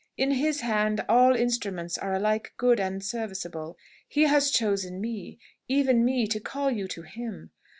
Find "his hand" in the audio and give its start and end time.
0.31-1.05